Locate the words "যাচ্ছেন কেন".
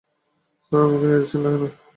1.19-1.63